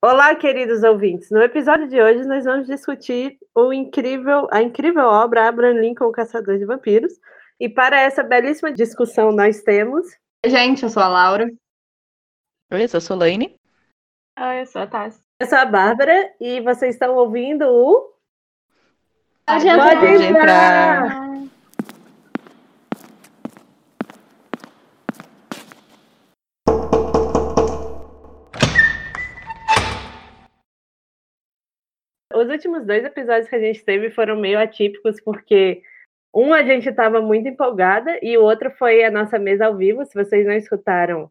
[0.00, 1.28] Olá, queridos ouvintes.
[1.28, 6.12] No episódio de hoje, nós vamos discutir o incrível, a incrível obra Abraham Lincoln, o
[6.12, 7.12] Caçador de Vampiros.
[7.58, 10.06] E para essa belíssima discussão, nós temos.
[10.46, 11.50] Gente, eu sou a Laura.
[12.72, 13.58] Oi, eu sou a Solane.
[14.38, 15.20] Oi, eu sou a Tassi.
[15.40, 18.14] Eu sou a Bárbara e vocês estão ouvindo o.
[19.44, 21.27] Pode Pode Pode entrar!
[32.38, 35.82] Os últimos dois episódios que a gente teve foram meio atípicos, porque
[36.34, 40.04] um a gente estava muito empolgada e o outro foi a nossa mesa ao vivo.
[40.04, 41.30] Se vocês não escutaram,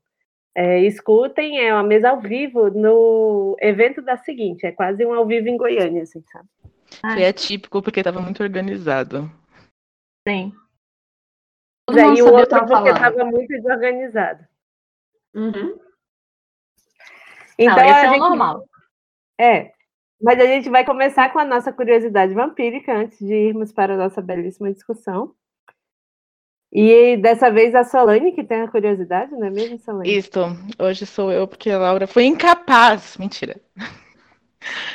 [0.56, 1.60] é, escutem.
[1.60, 4.66] É uma mesa ao vivo no evento da seguinte.
[4.66, 6.48] É quase um ao vivo em Goiânia, assim, sabe?
[7.14, 9.30] Foi atípico porque tava muito organizado.
[10.28, 10.52] Sim.
[11.86, 14.46] Todo Mas mundo aí o outro porque estava muito desorganizado.
[15.34, 15.80] Uhum.
[17.58, 18.66] Então, não, esse é o gente- normal.
[19.40, 19.72] É,
[20.22, 23.98] mas a gente vai começar com a nossa curiosidade vampírica antes de irmos para a
[23.98, 25.34] nossa belíssima discussão.
[26.72, 30.18] E dessa vez a Solane que tem a curiosidade, não é mesmo, Solane?
[30.18, 30.42] Isto,
[30.78, 33.16] hoje sou eu porque a Laura foi incapaz.
[33.18, 33.56] Mentira.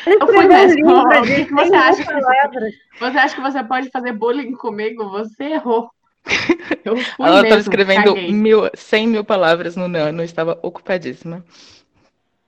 [0.06, 2.04] Eu fui que de que você 100 acha?
[2.04, 2.74] palavras.
[2.98, 5.08] Você acha que você pode fazer bullying comigo?
[5.10, 5.90] Você errou.
[6.84, 8.32] Eu fui Ela mesmo, estava escrevendo caguei.
[8.32, 11.44] mil, 100 mil palavras no Nano, estava ocupadíssima.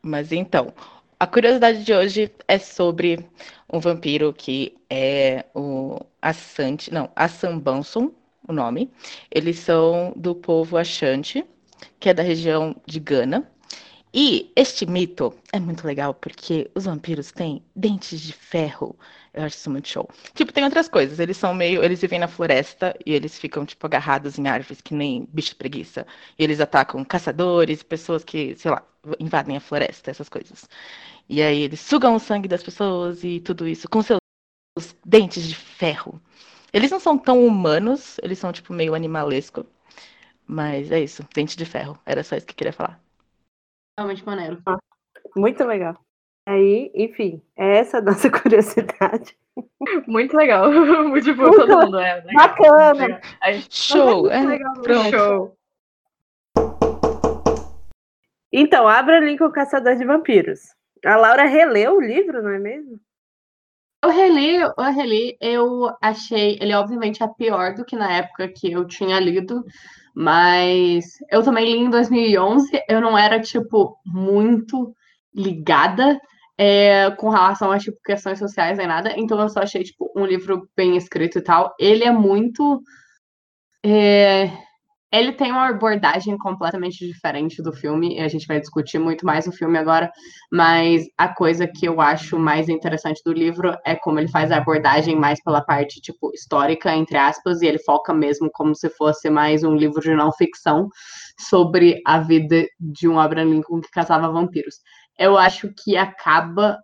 [0.03, 0.73] Mas então,
[1.25, 3.27] a curiosidade de hoje é sobre
[3.73, 8.13] um vampiro que é o Asante, não, Assam Banson,
[8.47, 8.91] o nome.
[9.31, 11.43] Eles são do povo Ashanti,
[11.99, 13.51] que é da região de Gana.
[14.13, 18.95] E este mito é muito legal porque os vampiros têm dentes de ferro.
[19.33, 20.09] Eu acho isso muito show.
[20.35, 21.19] Tipo, tem outras coisas.
[21.19, 21.83] Eles são meio.
[21.83, 26.07] Eles vivem na floresta e eles ficam, tipo, agarrados em árvores que nem bicho preguiça.
[26.39, 28.87] E eles atacam caçadores, pessoas que, sei lá,
[29.19, 30.69] invadem a floresta, essas coisas.
[31.29, 34.21] E aí eles sugam o sangue das pessoas e tudo isso com seus
[35.05, 36.21] dentes de ferro.
[36.73, 39.65] Eles não são tão humanos, eles são, tipo, meio animalesco.
[40.47, 41.99] Mas é isso, dente de ferro.
[42.05, 43.01] Era só isso que eu queria falar.
[43.99, 44.61] Realmente maneiro.
[45.37, 45.97] Muito legal.
[46.47, 49.37] Aí, enfim, é essa a nossa curiosidade.
[50.07, 50.71] Muito legal.
[51.09, 52.23] Muito todo mundo é.
[52.23, 52.33] Né?
[52.35, 53.21] Bacana.
[53.71, 54.29] Show!
[54.31, 55.11] É, legal, pronto.
[55.11, 55.57] show.
[58.53, 60.74] Então, Abra Lincoln Caçador de Vampiros.
[61.05, 62.99] A Laura releu o livro, não é mesmo?
[64.03, 68.71] Eu reli, eu reli, eu achei, ele obviamente é pior do que na época que
[68.71, 69.65] eu tinha lido,
[70.15, 74.95] mas eu também li em 2011, eu não era, tipo, muito
[75.35, 76.21] ligada
[76.59, 80.27] é, com relação a, tipo, questões sociais nem nada, então eu só achei, tipo, um
[80.27, 81.75] livro bem escrito e tal.
[81.81, 82.83] Ele é muito...
[83.85, 84.51] é,
[85.15, 89.47] ele tem uma abordagem completamente diferente do filme, e a gente vai discutir muito mais
[89.47, 90.11] o filme agora,
[90.51, 94.57] mas a coisa que eu acho mais interessante do livro é como ele faz a
[94.57, 99.31] abordagem mais pela parte, tipo, histórica, entre aspas, e ele foca mesmo como se fosse
[99.31, 100.89] mais um livro de não ficção
[101.39, 104.81] sobre a vida de um Abraham Lincoln que caçava vampiros.
[105.17, 106.79] Eu acho que acaba,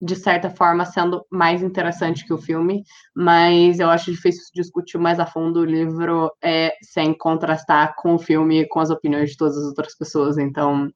[0.00, 2.82] de certa forma, sendo mais interessante que o filme,
[3.14, 8.18] mas eu acho difícil discutir mais a fundo o livro é, sem contrastar com o
[8.18, 10.90] filme e com as opiniões de todas as outras pessoas, então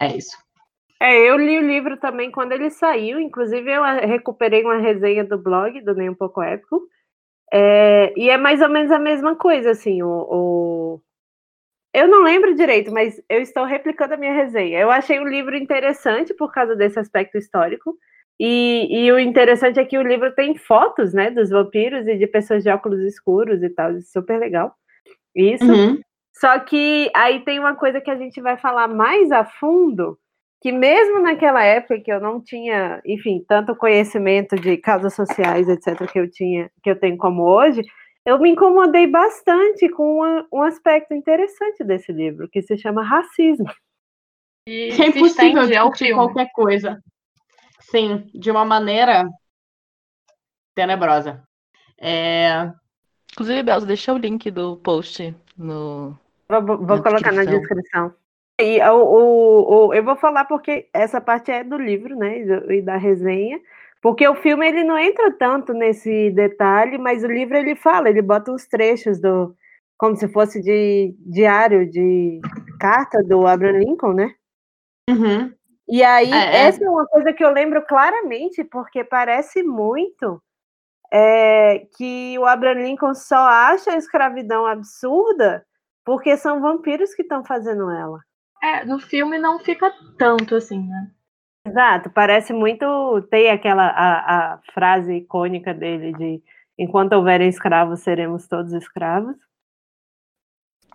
[0.00, 0.36] é isso.
[1.00, 5.24] É, eu li o livro também quando ele saiu, inclusive eu a- recuperei uma resenha
[5.24, 6.82] do blog do Nem Um Pouco Épico,
[7.52, 11.02] é, e é mais ou menos a mesma coisa, assim, o, o-
[11.94, 14.78] Eu não lembro direito, mas eu estou replicando a minha resenha.
[14.80, 17.96] Eu achei o livro interessante por causa desse aspecto histórico,
[18.38, 22.26] e, e o interessante é que o livro tem fotos, né, dos vampiros e de
[22.26, 24.74] pessoas de óculos escuros e tal, super legal.
[25.34, 25.70] Isso.
[25.70, 26.00] Uhum.
[26.34, 30.16] Só que aí tem uma coisa que a gente vai falar mais a fundo,
[30.60, 36.10] que mesmo naquela época que eu não tinha, enfim, tanto conhecimento de causas sociais, etc.,
[36.10, 37.82] que eu tinha, que eu tenho como hoje,
[38.24, 43.70] eu me incomodei bastante com uma- um aspecto interessante desse livro, que se chama racismo.
[44.68, 47.00] E é impossível discutir qualquer coisa.
[47.90, 49.24] Sim, de uma maneira
[50.74, 51.42] tenebrosa.
[51.98, 52.72] É,
[53.32, 56.16] Inclusive, Belza, deixa o link do post no.
[56.50, 57.60] Vou, vou Na colocar na descrição.
[57.60, 58.14] descrição.
[58.60, 62.78] E o, o- o- eu vou falar porque essa parte é do livro, né, e
[62.78, 63.60] e da resenha,
[64.02, 68.22] porque o filme ele não entra tanto nesse detalhe, mas o livro ele fala, ele
[68.22, 69.54] bota uns trechos do,
[69.96, 72.40] como se fosse de diário, de
[72.80, 74.34] carta do Abraham Lincoln, né?
[75.08, 75.57] uhum.
[75.88, 76.56] E aí, É, é.
[76.66, 80.42] essa é uma coisa que eu lembro claramente, porque parece muito
[81.12, 85.64] é, que o Abraham Lincoln só acha a escravidão absurda
[86.04, 88.20] porque são vampiros que estão fazendo ela.
[88.62, 91.10] É, no filme não fica tanto assim, né?
[91.66, 93.22] Exato, parece muito.
[93.30, 96.42] Tem aquela a, a frase icônica dele de
[96.78, 99.36] enquanto houverem escravos, seremos todos escravos.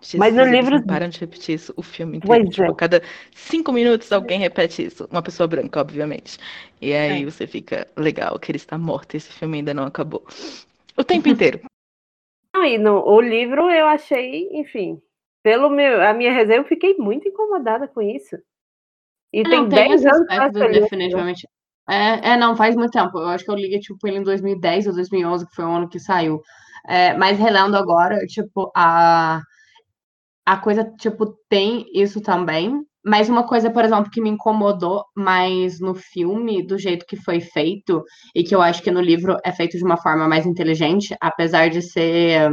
[0.04, 2.42] Jesus, Mas no eles livro- não param de repetir isso o filme inteiro.
[2.44, 2.70] Pois Tipo, é.
[2.70, 3.02] a cada
[3.34, 5.08] cinco minutos alguém repete isso.
[5.10, 6.38] Uma pessoa branca, obviamente.
[6.80, 7.24] E aí É.
[7.24, 10.22] você fica, legal, que ele está morto, esse filme ainda não acabou.
[10.96, 11.60] O tempo inteiro.
[12.54, 15.00] Não, e no, o livro eu achei, enfim,
[15.42, 18.36] pelo meu, a minha resenha eu fiquei muito incomodada com isso.
[19.32, 20.80] E Não, tem tem 10 esse anos que aspecto, li.
[20.80, 21.48] definitivamente.
[21.88, 23.18] É, é, não, faz muito tempo.
[23.18, 25.88] Eu acho que eu li, tipo, ele em 2010 ou 2011, que foi o ano
[25.88, 26.40] que saiu.
[26.86, 29.40] É, mas relendo agora, tipo, a,
[30.46, 32.84] a coisa, tipo, tem isso também.
[33.06, 37.38] Mas uma coisa, por exemplo, que me incomodou mais no filme, do jeito que foi
[37.40, 38.02] feito,
[38.34, 41.68] e que eu acho que no livro é feito de uma forma mais inteligente, apesar
[41.68, 42.50] de ser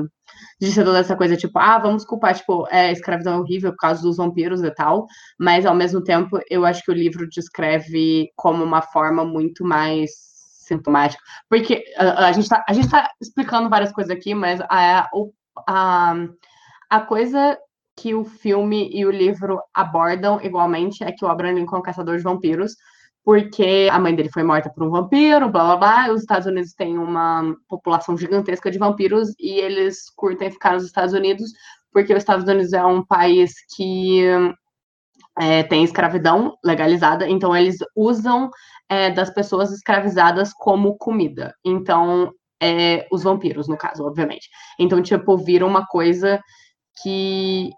[0.60, 3.78] de ser toda essa coisa, tipo, ah, vamos culpar, tipo, é, escravidão é horrível por
[3.78, 5.06] causa dos vampiros e tal,
[5.40, 10.12] mas ao mesmo tempo eu acho que o livro descreve como uma forma muito mais
[10.68, 15.10] sintomática, porque a, a gente tá, a gente tá explicando várias coisas aqui, mas a,
[15.68, 16.16] a,
[16.90, 17.58] a coisa
[17.96, 21.84] que o filme e o livro abordam igualmente é que o Abraham Lincoln é um
[21.84, 22.76] caçador de vampiros,
[23.24, 26.08] porque a mãe dele foi morta por um vampiro, blá blá blá.
[26.08, 30.86] e Os Estados Unidos têm uma população gigantesca de vampiros e eles curtem ficar nos
[30.86, 31.52] Estados Unidos,
[31.92, 34.24] porque os Estados Unidos é um país que
[35.40, 38.50] é, tem escravidão legalizada, então eles usam
[38.90, 41.54] é, das pessoas escravizadas como comida.
[41.64, 44.50] Então, é, os vampiros, no caso, obviamente.
[44.80, 46.42] Então, tipo, vira uma coisa
[47.02, 47.72] que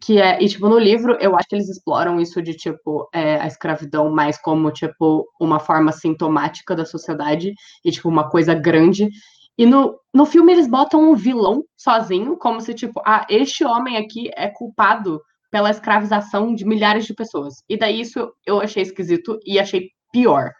[0.00, 3.36] que é, e tipo, no livro, eu acho que eles exploram isso de, tipo, é,
[3.40, 7.54] a escravidão mais como, tipo, uma forma sintomática da sociedade
[7.84, 9.08] e, tipo, uma coisa grande.
[9.56, 13.96] E no, no filme eles botam um vilão sozinho, como se, tipo, ah, este homem
[13.96, 15.20] aqui é culpado
[15.50, 17.54] pela escravização de milhares de pessoas.
[17.68, 20.50] E daí isso eu achei esquisito e achei pior,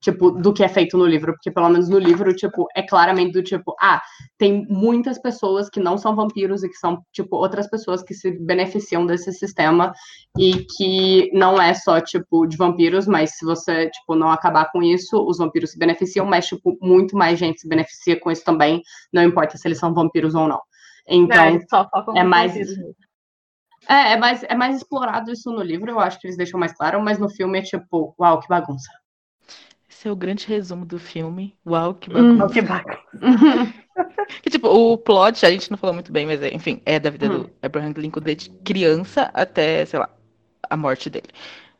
[0.00, 3.32] tipo, do que é feito no livro, porque pelo menos no livro, tipo, é claramente
[3.32, 4.00] do tipo, ah,
[4.38, 8.30] tem muitas pessoas que não são vampiros e que são, tipo, outras pessoas que se
[8.30, 9.92] beneficiam desse sistema
[10.38, 14.82] e que não é só, tipo, de vampiros, mas se você, tipo, não acabar com
[14.82, 18.82] isso, os vampiros se beneficiam, mas, tipo, muito mais gente se beneficia com isso também,
[19.12, 20.60] não importa se eles são vampiros ou não.
[21.08, 22.94] Então, Não, é nos mais- mesmo.
[23.88, 26.72] é, é mais, é mais explorado isso no livro, eu acho que eles deixam mais
[26.72, 28.90] claro, mas no filme é tipo, uau, que bagunça.
[29.96, 31.56] Esse é o grande resumo do filme.
[31.66, 32.36] Uau, que Hum.
[32.36, 32.52] bagunça.
[32.54, 32.98] Que bacana.
[34.42, 37.08] Que, tipo, o plot, a gente não falou muito bem, mas é, enfim, é da
[37.08, 37.44] vida Hum.
[37.44, 40.10] do Abraham Lincoln desde criança até, sei lá,
[40.68, 41.28] a morte dele,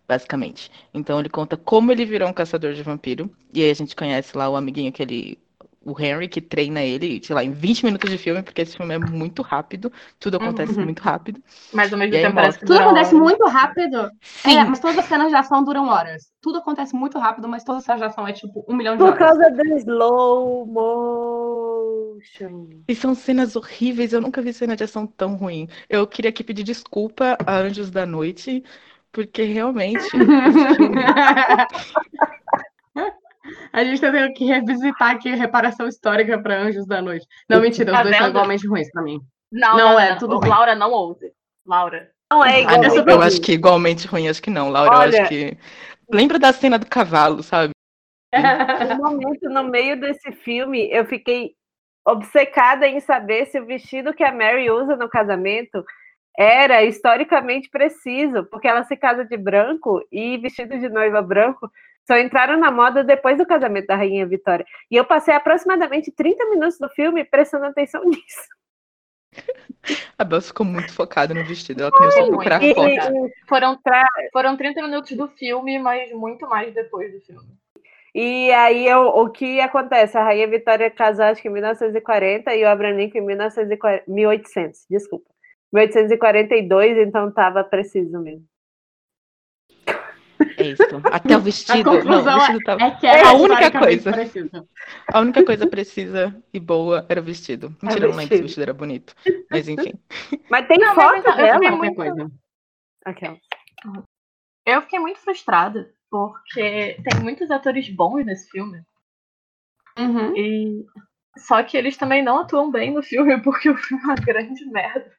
[0.08, 0.70] basicamente.
[0.94, 3.30] Então ele conta como ele virou um caçador de vampiro.
[3.52, 5.38] E aí a gente conhece lá o amiguinho que ele.
[5.86, 8.94] O Henry, que treina ele, sei lá, em 20 minutos de filme, porque esse filme
[8.94, 10.80] é muito rápido, tudo acontece Uhum.
[10.80, 11.42] muito rápido.
[11.72, 13.14] Mas ao mesmo tempo parece que Tudo acontece horas.
[13.14, 14.10] muito rápido.
[14.38, 16.24] Sim, É, mas todas as cenas de ação duram horas.
[16.40, 18.98] Tudo acontece muito rápido, mas todas as cenas de ação é tipo um milhão de
[18.98, 19.18] Por horas.
[19.18, 22.66] causa do slow motion.
[22.88, 25.68] e são cenas horríveis, eu nunca vi cena de ação tão ruim.
[25.88, 28.62] Eu queria aqui pedir desculpa a Anjos da Noite,
[29.12, 30.16] porque realmente
[33.76, 37.26] A gente tá tendo que revisitar aqui a reparação histórica pra Anjos da Noite.
[37.48, 38.34] Não, mentira, os Tá dois são vendo?
[38.34, 39.20] igualmente ruins pra mim.
[39.52, 40.18] Não, Não, não, é, não.
[40.18, 40.48] tudo bem.
[40.48, 41.30] Laura, não ouse.
[41.66, 42.10] Laura.
[42.32, 42.82] Não é Ah, igual.
[42.82, 43.26] não, super eu ruim.
[43.26, 44.94] acho que igualmente ruim, acho que não, Laura.
[44.94, 45.58] eu Olha- acho que.
[46.10, 47.72] Lembra da cena do cavalo, sabe?
[48.32, 48.32] No
[48.98, 51.52] momento, no meio desse filme, eu fiquei
[52.06, 55.84] obcecada em saber se o vestido que a Mary usa no casamento
[56.38, 61.70] era historicamente preciso, porque ela se casa de branco e vestido de noiva branco
[62.06, 64.64] só entraram na moda depois do casamento da Rainha Vitória.
[64.90, 68.46] E eu passei aproximadamente 30 minutos do filme prestando atenção nisso.
[70.18, 71.82] A Bel ficou muito focada no vestido.
[71.82, 73.30] Ela começou a procurar E- foto.
[73.48, 73.78] Foram,
[74.32, 77.48] foram 30 minutos do filme, mas muito mais depois do filme.
[78.14, 80.16] E aí eu- o que acontece?
[80.16, 84.86] A Rainha Vitória casou acho que em 1940 e o Abraham Lincoln em 1940, 1800,
[84.88, 85.26] desculpa.
[85.72, 88.44] 1842, então estava preciso mesmo.
[90.58, 90.82] É isso.
[91.12, 91.84] Até o A vestido.
[91.84, 92.82] Não, o conclusão vestido tava...
[92.82, 94.12] é que era A única coisa.
[94.12, 94.68] preciso.
[95.12, 97.74] A única coisa precisa e boa era o vestido.
[97.82, 98.42] Mentira, eu não lembro se o vestido.
[98.42, 99.14] vestido era bonito.
[99.50, 99.92] Mas enfim.
[100.50, 101.76] Mas tem Não, mas foto eu dela?
[101.76, 102.30] muito- coisa.
[103.04, 103.38] Aquela.
[104.64, 108.82] Eu fiquei muito frustrada, porque tem muitos atores bons nesse filme.
[109.98, 110.36] Uhum.
[110.36, 110.84] E...
[111.38, 114.64] Só que eles também não atuam bem no filme, porque o filme é uma grande
[114.66, 115.12] merda.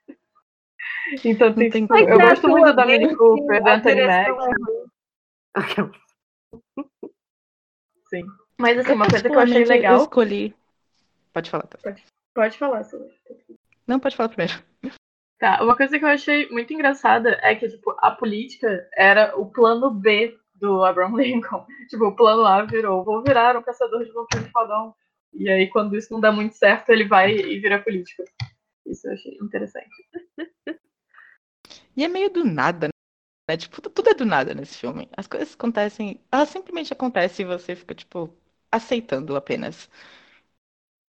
[1.24, 4.43] Então tem, tem eu Mas gosto muito bem, Dominic Cooper, do a Anthony direção Mackie.
[4.43, 4.53] é ruim.
[4.53, 4.88] Aquela.
[8.10, 8.26] Sim.
[8.58, 9.98] Mas assim, uma coisa que eu achei legal.
[9.98, 10.56] Eu escolhi.
[11.34, 11.68] Pode falar.
[11.68, 11.96] tá?
[12.34, 13.12] Pode falar, Silvia.
[13.86, 14.64] Não, pode falar primeiro.
[15.40, 19.46] Tá, uma coisa que eu achei muito engraçada é que, tipo, a política era o
[19.46, 21.66] plano B do Abraham Lincoln.
[21.90, 24.96] Tipo, o plano A virou, vou virar um caçador de vampiros fodão.
[25.34, 28.24] E aí, quando isso não dá muito certo, ele vai e vira político.
[28.86, 29.90] Isso eu achei interessante.
[31.96, 32.90] E é meio do nada,
[33.48, 33.58] né?
[33.58, 35.10] Tipo, tudo é do nada nesse filme.
[35.18, 38.34] As coisas acontecem, elas simplesmente acontecem e você fica, tipo,
[38.72, 39.89] aceitando apenas.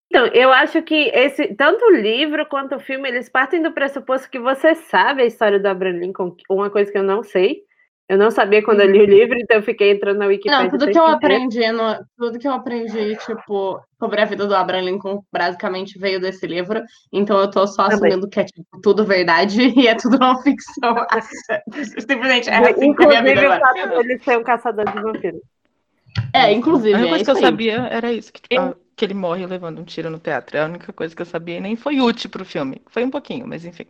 [0.10, 4.30] Então, eu acho que esse, tanto o livro quanto o filme, eles partem do pressuposto
[4.30, 7.63] que você sabe a história do Abraham Lincoln, uma coisa que eu não sei.
[8.07, 10.63] Eu não sabia quando eu li o livro, então eu fiquei entrando na Wikipedia.
[10.63, 14.55] Não, tudo que eu aprendi, no, tudo que eu aprendi, tipo, sobre a vida do
[14.55, 16.83] Abraham Lincoln, basicamente veio desse livro.
[17.12, 18.09] Então eu tô só Também.
[18.09, 20.95] assumindo que é tipo, tudo verdade e é tudo uma ficção.
[22.00, 25.41] Simplesmente é assim que a minha vida o fato dele ser um caçador de vampiros.
[26.31, 26.93] É, inclusive.
[26.93, 29.79] A única coisa é que eu sabia era isso, que, tipo, que ele morre levando
[29.79, 30.55] um tiro no teatro.
[30.55, 32.81] É a única coisa que eu sabia e nem foi útil pro filme.
[32.88, 33.88] Foi um pouquinho, mas enfim.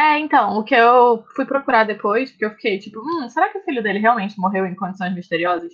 [0.00, 3.58] É, então, o que eu fui procurar depois, porque eu fiquei tipo, hum, será que
[3.58, 5.70] o filho dele realmente morreu em condições misteriosas?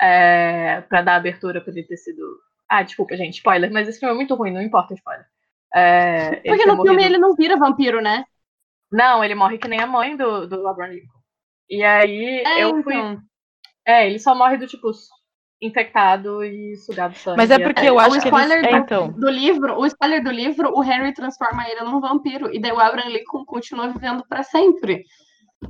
[0.00, 2.22] É, pra dar abertura pra ele ter sido.
[2.68, 5.26] Ah, desculpa, gente, spoiler, mas esse filme é muito ruim, não importa spoiler.
[5.74, 8.24] É, porque no filme ele não vira vampiro, né?
[8.92, 11.18] Não, ele morre que nem a mãe do, do Abraham Lincoln.
[11.68, 12.94] E aí é, eu fui.
[12.94, 13.20] Então.
[13.84, 14.92] É, ele só morre do tipo
[15.66, 17.36] infectado e sugado sangue.
[17.36, 18.70] Mas é porque eu acho o que spoiler eles...
[18.70, 19.12] do, é, então.
[19.12, 22.80] do livro, o spoiler do livro, o Harry transforma ele num vampiro e daí o
[22.80, 25.04] Abraham Lincoln continua vivendo para sempre.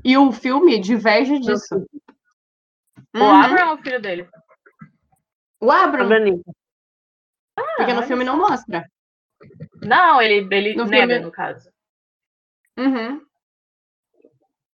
[0.04, 1.86] E o filme diverge disso.
[3.14, 3.30] O uhum.
[3.30, 4.28] Abraham é o filho dele.
[5.60, 6.06] O Abraham.
[6.06, 6.42] Abraham
[7.56, 8.84] ah, porque no filme não mostra.
[9.82, 11.24] Não, ele, ele no nega, filme...
[11.24, 11.70] no caso.
[12.76, 13.24] Uhum.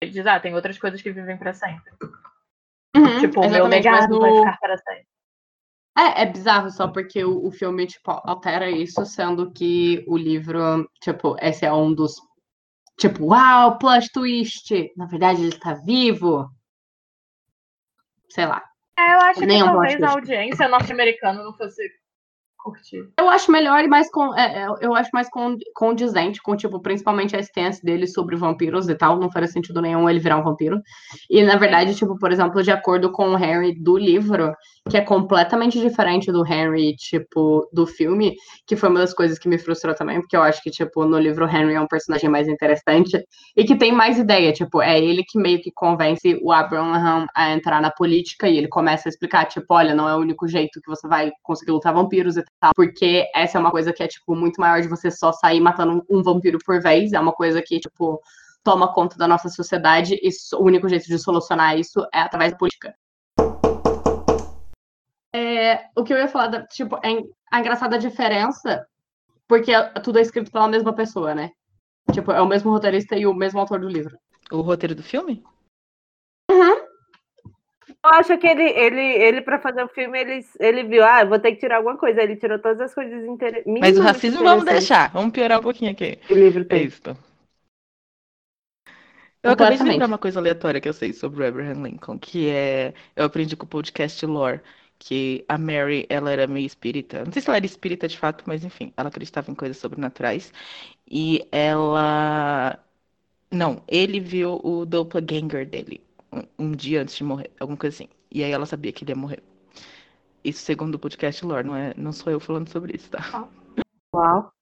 [0.00, 1.92] Ele diz, ah, tem outras coisas que vivem para sempre.
[2.97, 4.20] Uhum, tipo, o meu legado no...
[4.20, 5.06] vai ficar para sempre.
[5.99, 10.88] É, é bizarro só porque o, o filme, tipo, altera isso, sendo que o livro,
[11.00, 12.14] tipo, esse é um dos.
[12.99, 14.92] Tipo, uau, plot twist!
[14.97, 16.49] Na verdade, ele está vivo.
[18.28, 18.62] Sei lá.
[18.99, 21.82] É, eu acho Nem que um talvez a audiência norte-americana não fosse
[22.62, 23.09] curtir.
[23.19, 25.29] Eu acho melhor e mais com, é, é eu acho mais
[25.75, 29.19] condizente com, tipo, principalmente a stance dele sobre vampiros e tal.
[29.19, 30.81] Não faria sentido nenhum ele virar um vampiro.
[31.29, 34.55] E, na verdade, tipo, por exemplo, de acordo com o Harry do livro,
[34.88, 38.35] que é completamente diferente do Harry, tipo, do filme,
[38.67, 41.19] que foi uma das coisas que me frustrou também, porque eu acho que, tipo, no
[41.19, 43.25] livro o Henry é um personagem mais interessante
[43.57, 47.50] e que tem mais ideia, tipo, é ele que meio que convence o Abraham a
[47.52, 50.81] entrar na política e ele começa a explicar, tipo, olha, não é o único jeito
[50.81, 54.09] que você vai conseguir lutar vampiros e tal, porque essa é uma coisa que é,
[54.09, 57.62] tipo, muito maior de você só sair matando um vampiro por vez, é uma coisa
[57.62, 58.21] que, tipo,
[58.62, 62.59] toma conta da nossa sociedade e o único jeito de solucionar isso é através da
[62.59, 62.95] política.
[65.33, 68.87] É, o que eu ia falar, da, tipo, é a engraçada diferença,
[69.47, 71.50] porque tudo é escrito pela mesma pessoa, né?
[72.12, 74.19] Tipo, é o mesmo roteirista e o mesmo autor do livro.
[74.50, 75.42] O roteiro do filme?
[78.02, 81.38] Eu acho que ele, ele, ele para fazer o filme, ele, ele viu, ah, vou
[81.38, 82.23] ter que tirar alguma coisa.
[82.23, 83.80] Ele tirou todas as coisas interessantes.
[83.80, 85.11] Mas o racismo vamos deixar.
[85.12, 86.19] Vamos piorar um pouquinho aqui.
[86.30, 86.80] O livro tem.
[86.80, 87.02] É isso.
[89.42, 92.49] Eu acabei de lembrar uma coisa aleatória que eu sei sobre o Abraham Lincoln, que
[92.49, 92.95] é.
[93.14, 94.61] Eu aprendi com o podcast Lore,
[94.99, 97.23] que a Mary, ela era meio espírita.
[97.25, 100.52] Não sei se ela era espírita de fato, mas enfim, ela acreditava em coisas sobrenaturais.
[101.07, 102.78] E ela.
[103.50, 106.00] Não, ele viu o doppelganger dele
[106.58, 108.08] um, dia antes de morrer, alguma coisa assim.
[108.30, 109.42] E aí ela sabia que ele ia morrer.
[110.44, 113.49] Isso segundo o podcast Lore, não, é, não sou eu falando sobre isso, tá?
[114.14, 114.52] Uau.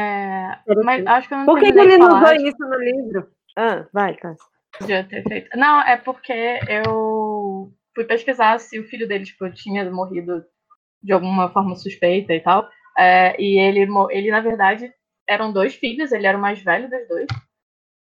[0.00, 3.30] É, mas acho que eu não Por que, ele não usou isso no livro?
[3.56, 4.46] Ah, vai, Cássio.
[4.78, 5.56] Podia ter feito.
[5.56, 6.32] Não, é porque
[6.68, 10.44] eu fui pesquisar se o filho dele tipo, tinha morrido
[11.02, 12.68] de alguma forma suspeita e tal.
[12.96, 14.92] É, e ele, ele, na verdade,
[15.28, 17.26] eram dois filhos, ele era o mais velho dos dois.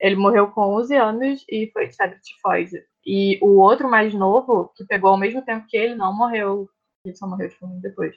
[0.01, 2.83] Ele morreu com 11 anos e foi de tifose.
[3.05, 6.67] E o outro mais novo, que pegou ao mesmo tempo que ele, não morreu.
[7.05, 8.15] Ele só morreu tipo, depois.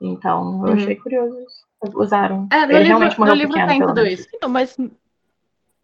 [0.00, 0.78] Então, eu uhum.
[0.78, 1.36] achei curioso.
[1.94, 2.48] Usaram.
[2.52, 4.28] É, no ele livro, realmente morreu no livro pequeno, tem tudo isso.
[4.40, 4.76] Não, mas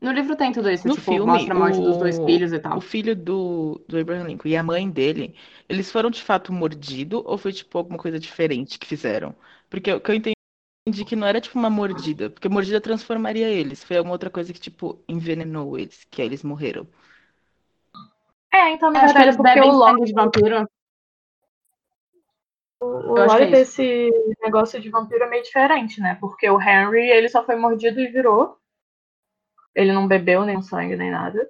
[0.00, 2.52] no livro tem tudo isso, no tipo, filme, mostra a morte o, dos dois filhos
[2.52, 2.78] e tal.
[2.78, 5.34] O filho do, do Abraham Lincoln e a mãe dele,
[5.68, 9.34] eles foram de fato mordidos ou foi tipo alguma coisa diferente que fizeram?
[9.68, 10.35] Porque o que eu entendi
[10.92, 13.82] que não era tipo uma mordida, porque mordida transformaria eles.
[13.82, 16.86] Foi alguma outra coisa que tipo envenenou eles, que aí eles morreram.
[18.52, 20.68] É, então na verdade eles porque o lore de vampiro.
[22.80, 24.10] O, o lore é desse
[24.42, 26.16] negócio de vampiro é meio diferente, né?
[26.20, 28.56] Porque o Henry, ele só foi mordido e virou.
[29.74, 31.48] Ele não bebeu nem sangue nem nada.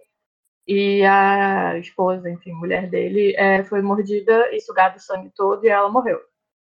[0.67, 5.69] E a esposa, enfim, mulher dele, é, foi mordida e sugado o sangue todo e
[5.69, 6.21] ela morreu.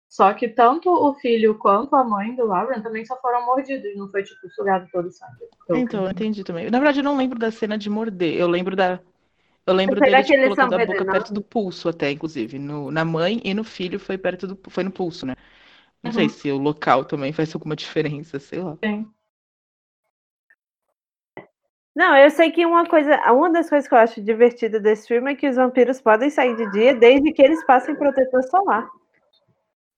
[0.08, 4.08] Só que tanto o filho quanto a mãe do Lauren também só foram mordidos, não
[4.10, 5.44] foi, tipo, sugado todo o sangue.
[5.72, 6.70] Então, eu entendi também.
[6.70, 8.34] Na verdade, eu não lembro da cena de morder.
[8.38, 9.00] Eu lembro da.
[9.66, 12.58] Eu lembro dele tipo, colocando a boca perto do pulso até, inclusive.
[12.58, 15.34] No, na mãe e no filho foi perto do, foi no pulso, né?
[16.02, 16.30] Não sei Uhum.
[16.30, 18.78] se o local também faz alguma diferença, sei lá.
[18.82, 19.14] Sim.
[21.94, 25.32] Não, eu sei que uma coisa, uma das coisas que eu acho divertida desse filme
[25.32, 28.88] é que os vampiros podem sair de dia desde que eles passem protetor solar.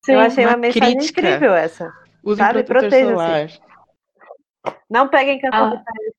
[0.04, 0.12] Sim.
[0.12, 1.20] eu achei uma, uma mensagem crítica.
[1.20, 1.92] incrível essa.
[2.22, 3.12] Usem Sabe, protetor proteja-se.
[3.12, 4.80] solar.
[4.90, 5.70] Não peguem câncer Ah.
[5.76, 6.14] de pele.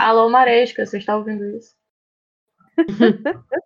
[0.00, 1.74] Alô, Maresca, você está ouvindo isso?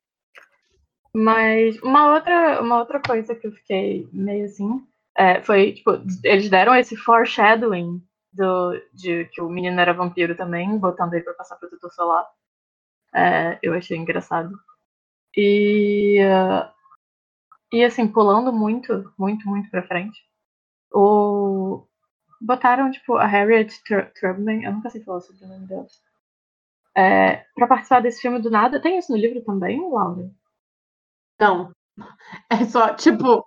[1.15, 4.83] Mas uma outra, uma outra coisa que eu fiquei meio assim
[5.15, 5.91] é, foi, tipo,
[6.25, 8.03] eles deram esse foreshadowing
[8.33, 12.27] do, de que o menino era vampiro também, botando ele pra passar protetor solar.
[13.15, 14.59] É, eu achei engraçado.
[15.37, 16.73] E, ah,
[17.73, 20.21] e assim, pulando muito, muito, muito pra frente,
[20.93, 21.87] o,
[22.41, 23.73] botaram, tipo, a Harriet
[24.21, 25.87] Tubman, eu nunca sei falar sobre o nome dela,
[26.97, 28.81] é, pra participar desse filme do nada.
[28.81, 30.31] Tem isso no livro também, Laura?
[31.41, 31.73] Não.
[32.51, 33.47] É só, tipo,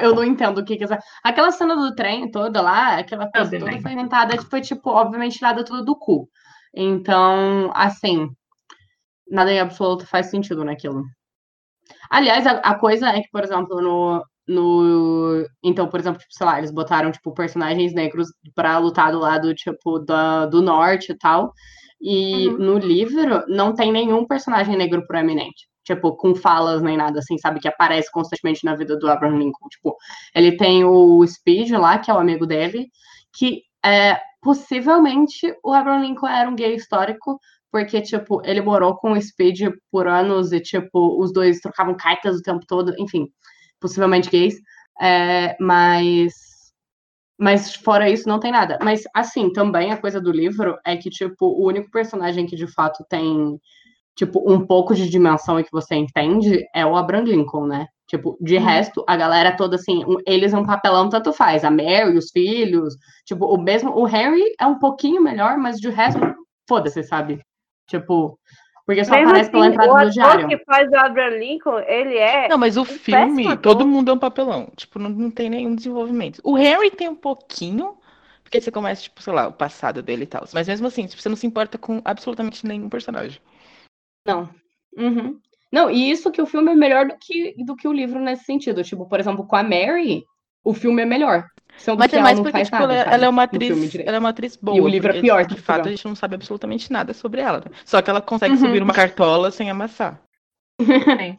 [0.00, 0.98] eu não entendo o que essa.
[1.22, 3.60] Aquela cena do trem toda lá, aquela coisa Também.
[3.60, 6.28] toda foi inventada, foi, tipo, obviamente tirada tudo do cu.
[6.74, 8.28] Então, assim,
[9.28, 11.04] nada em absoluto faz sentido naquilo.
[12.10, 15.46] Aliás, a, a coisa é que, por exemplo, no, no.
[15.62, 19.54] Então, por exemplo, tipo, sei lá, eles botaram, tipo, personagens negros pra lutar do lado,
[19.54, 21.52] tipo, da, do norte e tal.
[22.00, 22.58] E Uhum.
[22.58, 25.66] no livro não tem nenhum personagem negro proeminente.
[25.84, 27.60] Tipo, com falas nem nada, assim, sabe?
[27.60, 29.68] Que aparece constantemente na vida do Abraham Lincoln.
[29.68, 29.96] Tipo,
[30.34, 32.88] ele tem o Speed lá, que é o amigo dele,
[33.32, 37.38] que é, possivelmente o Abraham Lincoln era um gay histórico,
[37.76, 42.38] porque, tipo, ele morou com o Speed por anos e, tipo, os dois trocavam cartas
[42.38, 43.28] o tempo todo, enfim,
[43.78, 44.54] possivelmente gays.
[45.00, 46.32] É, mas.
[47.38, 48.78] Mas fora isso, não tem nada.
[48.82, 52.66] Mas, assim, também a coisa do livro é que, tipo, o único personagem que de
[52.66, 53.60] fato tem,
[54.16, 57.86] tipo, um pouco de dimensão e que você entende é o Abraham Lincoln, né?
[58.08, 58.62] Tipo, de Hum.
[58.62, 61.64] resto, a galera toda, assim, um- eles um papelão tanto faz.
[61.64, 62.94] A Mary, os filhos,
[63.26, 63.90] tipo, o mesmo.
[63.98, 66.20] O Harry é um pouquinho melhor, mas de resto,
[66.68, 67.40] foda-se, sabe?
[67.86, 68.38] Tipo,
[68.86, 70.48] porque só Mesmo aparece pela assim, entrada o do diário.
[70.48, 72.48] que faz o Abraham Lincoln, ele é.
[72.48, 74.70] Não, mas o filme, todo mundo é um papelão.
[74.76, 76.40] Tipo, não, não tem nenhum desenvolvimento.
[76.44, 77.96] O Harry tem um pouquinho,
[78.44, 80.44] porque você começa, tipo, sei lá, o passado dele e tal.
[80.54, 83.40] Mas mesmo assim, tipo, você não se importa com absolutamente nenhum personagem.
[84.24, 84.48] Não.
[84.96, 85.40] Uhum.
[85.72, 88.44] Não, e isso que o filme é melhor do que, do que o livro nesse
[88.44, 88.84] sentido.
[88.84, 90.24] Tipo, por exemplo, com a Mary,
[90.70, 91.44] o filme é melhor.
[91.78, 94.16] Sendo Mas que é mais porque, tipo, nada, ela, sabe, ela é uma atriz, ela
[94.16, 94.82] é uma atriz boa.
[94.82, 95.88] o livro é pior De fato, filme.
[95.88, 97.58] a gente não sabe absolutamente nada sobre ela.
[97.58, 97.70] né?
[97.84, 98.60] Só que ela consegue Uhum.
[98.60, 100.20] subir uma cartola sem amassar.
[100.80, 101.38] Sim.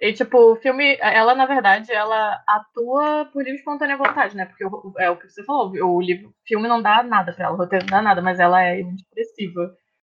[0.00, 4.46] E, tipo, o filme, ela, na verdade, ela atua por livre e espontânea vontade, né?
[4.46, 4.64] Porque
[4.98, 7.84] é o que você falou, o livro, filme não dá nada pra ela, o roteiro
[7.86, 9.72] não dá nada, mas ela é muito expressiva.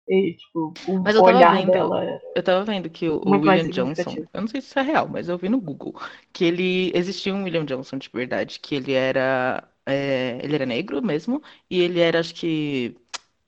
[0.09, 4.27] E, tipo, Mas eu tava vendo- dela Eu tava vendo que o, o William Johnson,
[4.33, 5.95] eu não sei se isso é real, mas eu vi no Google,
[6.33, 11.01] que ele existia um William Johnson de verdade, que ele era é, ele era negro
[11.01, 12.95] mesmo, e ele era, acho que,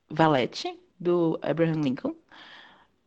[0.10, 2.16] valete do Abraham Lincoln.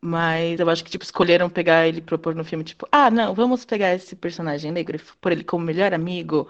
[0.01, 3.33] Mas eu acho que, tipo, escolheram pegar ele e propor no filme, tipo, ah, não,
[3.33, 6.47] vamos pegar esse personagem negro e pôr ele como melhor amigo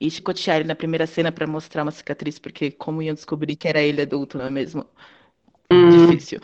[0.00, 3.66] e chicotear ele na primeira cena pra mostrar uma cicatriz, porque como iam descobrir que
[3.68, 4.86] era ele adulto, não é mesmo?
[5.70, 6.40] Hum, Difícil.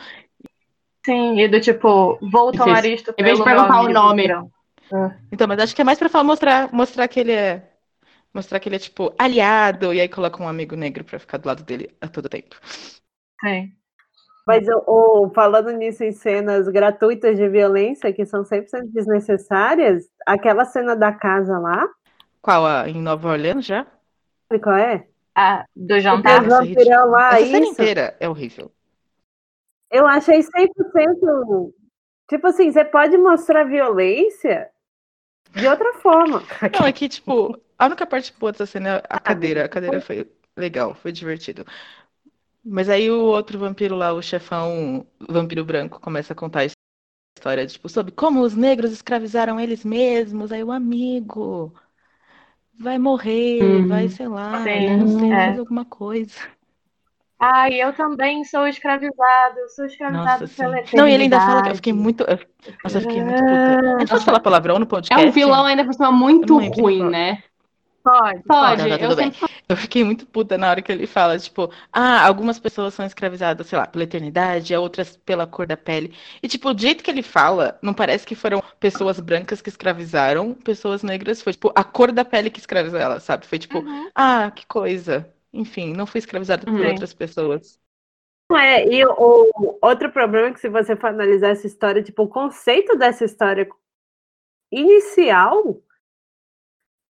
[1.07, 2.57] Sim, e do tipo, vou Difícil.
[2.57, 4.23] tomar isto Em vez de perguntar o nome.
[4.23, 4.51] Grão.
[5.33, 7.71] Então, mas acho que é mais pra falar, mostrar, mostrar que ele é.
[8.35, 11.47] Mostrar que ele é, tipo, aliado, e aí coloca um amigo negro pra ficar do
[11.49, 12.57] lado dele a todo tempo.
[13.45, 13.73] Sim.
[14.47, 20.65] Mas o, o- falando nisso em cenas gratuitas de violência, que são 100% desnecessárias, aquela
[20.67, 21.87] cena da casa lá,
[22.41, 22.65] Qual?
[22.65, 23.85] A, em Nova Orleans já?
[24.49, 25.09] sabe qual é?
[25.35, 26.43] Ah, do jantar.
[26.43, 28.73] Nossa, vampirão lá, Essa cena inteira é horrível.
[29.95, 31.75] Eu achei 100%.
[32.29, 34.71] Tipo assim, você pode mostrar violência
[35.55, 36.47] de outra forma.
[36.73, 39.65] Não, é que, tipo, a única parte boa dessa cena é Ah, a cadeira.
[39.65, 41.65] A cadeira foi legal, foi divertido.
[42.65, 46.65] Mas aí o outro vampiro lá, o chefão, o vampiro branco, começa a contar a
[47.39, 50.53] história, tipo, sobre como os negros escravizaram eles mesmos.
[50.53, 51.75] Aí o amigo
[52.79, 53.87] vai morrer, Uhum.
[53.87, 55.45] vai, sei lá, Sim, não sei, é.
[55.45, 56.35] fazer alguma coisa.
[57.39, 61.63] Ai, eu também sou escravizado, eu sou escravizado Nossa, pela Não, e ele ainda fala
[61.63, 62.03] que eu fiquei eternidade.
[62.05, 62.23] muito.
[62.25, 62.39] eu-
[62.83, 63.97] Nossa, eu fiquei muito puta.
[63.97, 65.29] A gente pode falar palavrão no É podcast?
[65.29, 67.43] um vilão ainda por cima muito não ruim, né?
[68.03, 71.39] Pode, Pode, Tá, tá, eu sempre Eu fiquei muito puta na hora que ele fala,
[71.39, 76.15] tipo, ah, algumas pessoas são escravizadas, sei lá, pela eternidade, outras pela cor da pele.
[76.43, 80.53] E, tipo, o jeito que ele fala, não parece que foram pessoas brancas que escravizaram
[80.53, 83.47] pessoas negras, foi, tipo, a cor da pele que escravizou ela, sabe?
[83.47, 84.11] Foi, tipo, Uhum.
[84.15, 85.27] ah, que coisa.
[85.55, 86.89] Enfim, não fui escravizada por Uhum.
[86.89, 87.81] outras pessoas.
[88.51, 89.13] Não é, e o,
[89.57, 93.25] o outro problema é que se você for analisar essa história, tipo, o conceito dessa
[93.25, 93.67] história
[94.71, 95.81] inicial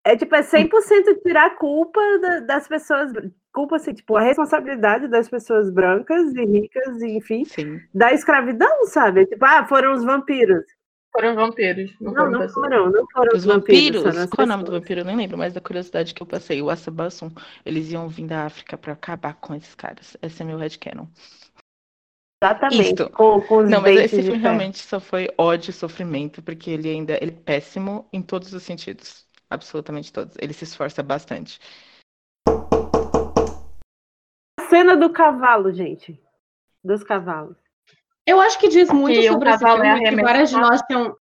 [0.04, 3.10] é tipo, é 100% tirar a culpa da- das pessoas,
[3.52, 7.80] culpa assim, tipo, a responsabilidade das pessoas brancas e ricas, e, enfim, Sim.
[7.92, 9.26] da escravidão, sabe?
[9.26, 10.64] Tipo, ah, foram os vampiros.
[11.16, 11.94] Foram vampiros.
[12.00, 14.72] Não, Não, foram não foram, não foram Os vampiros, as qual é o nome do
[14.72, 15.02] vampiro?
[15.02, 17.30] Eu nem lembro, mas da curiosidade que eu passei, o Asabassum,
[17.64, 20.16] eles iam vir da África pra acabar com esses caras.
[20.20, 21.06] Esse é meu headcanon.
[22.42, 26.90] Exatamente, com, com Não, mas esse filme realmente só foi ódio e sofrimento, porque ele
[26.90, 29.24] ainda ele é péssimo em todos os sentidos.
[29.48, 30.36] Absolutamente todos.
[30.40, 31.60] Ele se esforça bastante.
[34.58, 36.20] A cena do cavalo, gente.
[36.82, 37.63] Dos cavalos.
[38.26, 40.56] Eu acho que diz muito Que o sobre esse cavalo é filme que várias de
[40.56, 41.16] nós tinham.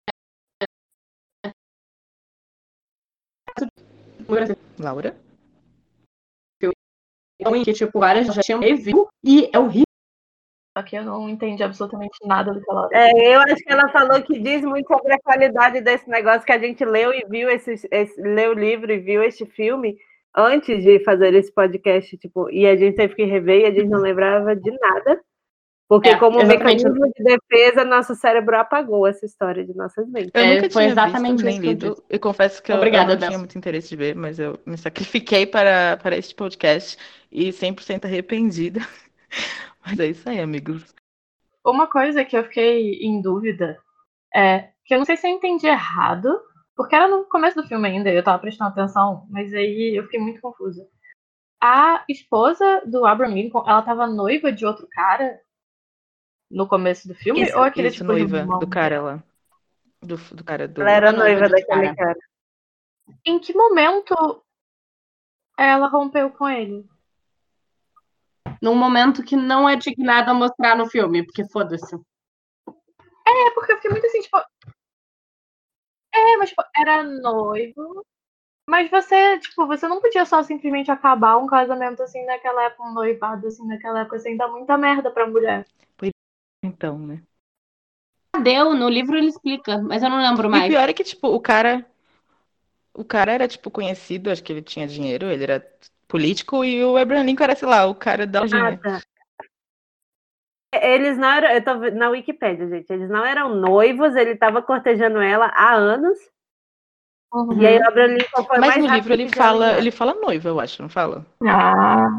[4.78, 5.16] Laura?
[7.64, 9.82] Que, tipo, várias já tinham reviu e é horrível.
[10.78, 13.90] Só que eu não entendi absolutamente nada do que ela É, eu acho que ela
[13.90, 17.50] falou que diz muito sobre a qualidade desse negócio que a gente leu e viu
[17.50, 19.98] esse, esse leu o livro e viu este filme
[20.34, 23.88] antes de fazer esse podcast, tipo, e a gente teve que rever e a gente
[23.88, 25.20] não lembrava de nada.
[25.92, 30.30] Porque É, como mecanismo de defesa, nosso cérebro apagou essa história de nossas mentes.
[30.32, 32.04] Eu É, nunca foi tinha exatamente visto nem eu lido.
[32.08, 33.28] E confesso que eu- Obrigada, eu, não Bel.
[33.28, 36.96] tinha muito interesse de ver, mas eu me sacrifiquei para, para este podcast
[37.30, 38.80] e 100% arrependida.
[39.84, 40.94] Mas é isso aí, amigos.
[41.62, 43.76] Uma coisa que eu fiquei em dúvida
[44.34, 46.40] é que eu não sei se eu entendi errado,
[46.74, 50.20] porque era no começo do filme ainda, eu tava prestando atenção, mas aí eu fiquei
[50.20, 50.86] muito confusa.
[51.62, 55.38] A esposa do Abraham Lincoln, ela tava noiva de outro cara
[56.52, 57.42] no começo do filme?
[57.42, 59.22] Isso, ou aquele isso, tipo noiva do cara lá.
[60.00, 60.82] Do, do cara do.
[60.82, 61.96] Ela era noiva daquele cara.
[61.96, 62.18] cara.
[63.24, 64.42] Em que momento
[65.58, 66.86] ela rompeu com ele?
[68.60, 71.96] Num momento que não é dignado a mostrar no filme, porque foda-se.
[73.26, 74.38] É porque eu fiquei muito assim, tipo.
[76.14, 78.04] É, mas tipo, era noivo.
[78.68, 82.94] Mas você, tipo, você não podia só simplesmente acabar um casamento assim naquela época, um
[82.94, 85.66] noivado assim naquela época, assim, dá muita merda pra mulher.
[86.62, 87.22] Então, né?
[88.42, 90.68] Deu, no livro ele explica, mas eu não lembro E o mais.
[90.68, 91.84] pior é que, tipo, o cara.
[92.94, 95.66] O cara era, tipo, conhecido, acho que ele tinha dinheiro, ele era
[96.06, 99.00] político, e o Abraham Lincoln era, sei lá, o cara da Ah, tá.
[100.74, 105.20] Eles não eram, eu tô na Wikipédia, gente, eles não eram noivos, ele estava cortejando
[105.20, 106.18] ela há anos,
[107.58, 110.48] e aí o Abraham Lincoln foi Mas mais no livro ele fala, ele fala noiva,
[110.48, 111.26] eu acho, não fala?
[111.42, 112.18] Ah.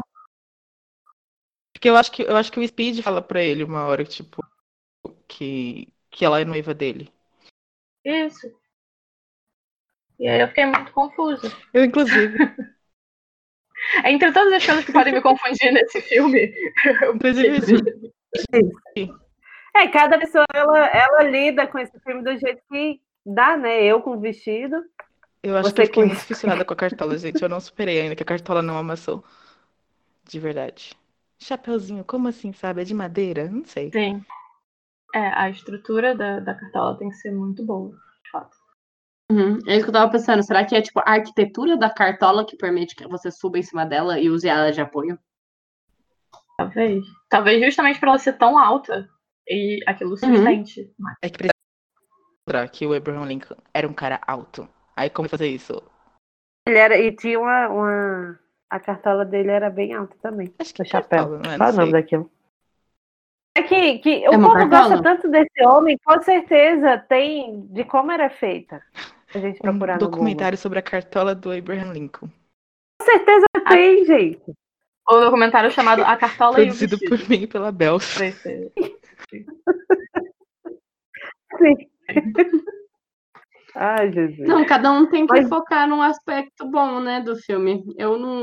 [1.84, 4.42] Porque eu acho que eu acho que o Speed fala pra ele uma hora, tipo,
[5.28, 7.12] que, que ela é noiva dele.
[8.02, 8.50] Isso.
[10.18, 11.52] E aí eu fiquei muito confusa.
[11.74, 12.38] Eu, inclusive,
[14.06, 16.54] Entre todas as coisas que podem me confundir nesse filme,
[17.02, 17.82] eu inclusive.
[19.76, 23.84] É, cada pessoa ela, ela lida com esse filme do jeito que dá, né?
[23.84, 24.82] Eu com vestido.
[25.42, 27.42] Eu acho Você que eu fiquei com muito fissurada com a cartola, gente.
[27.42, 29.22] Eu não superei ainda, que a cartola não amassou.
[30.26, 30.96] De verdade.
[31.44, 32.80] Chapeuzinho, como assim, sabe?
[32.80, 33.48] É de madeira?
[33.50, 33.90] Não sei.
[33.92, 34.24] Sim.
[35.14, 38.56] É, a estrutura da, da cartola tem que ser muito boa, de fato.
[39.30, 40.42] Uhum, É isso que eu tava pensando.
[40.42, 43.84] Será que é tipo a arquitetura da cartola que permite que você suba em cima
[43.84, 45.18] dela e use ela de apoio?
[46.56, 47.04] Talvez.
[47.28, 49.08] Talvez justamente por ela ser tão alta
[49.46, 50.92] e aquilo sustente.
[50.98, 51.16] mais.
[51.22, 51.52] É que precisa
[52.46, 54.68] mostrar que o Abraham Lincoln era um cara alto.
[54.96, 55.82] Aí como fazer isso?
[56.66, 60.52] Ele era, e tinha uma, uma- A cartola dele era bem alta também.
[60.58, 61.18] Acho que O chapéu.
[61.18, 61.56] cartola, não é?
[61.56, 62.30] Qual é Não o nome daquilo?
[63.56, 64.88] É que, que o É uma povo cartola?
[64.96, 68.82] gosta tanto desse homem, com certeza tem de como era feita.
[69.32, 72.28] A gente procurar Um documentário sobre a cartola do Abraham Lincoln.
[73.00, 74.42] Com certeza tem, gente.
[75.10, 77.18] Um documentário chamado A Cartola e o Produzido Vestido.
[77.22, 78.16] por mim e pela Bels.
[78.16, 78.72] Vai ser.
[81.58, 81.76] Sim.
[83.74, 84.48] Ai, Jesus.
[84.48, 87.84] Não, cada um tem que Mas- focar num aspecto bom, né, do filme.
[87.98, 88.42] Eu não,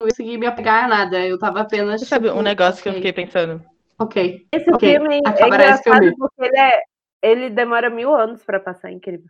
[0.00, 1.26] não consegui me apegar a nada.
[1.26, 2.00] Eu tava apenas.
[2.02, 3.62] Sabe tipo, um negócio que eu fiquei pensando?
[3.98, 4.46] Ok.
[4.52, 6.16] Esse ok, filme é acabará esse engraçado filme.
[6.16, 6.82] porque ele, é,
[7.22, 9.28] ele demora mil anos pra passar, incrível.